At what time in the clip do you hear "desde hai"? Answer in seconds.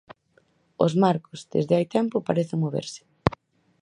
1.53-1.85